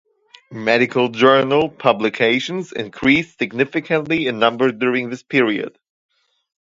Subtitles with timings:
[0.55, 5.77] Medical journal publications increased significantly in number during this period.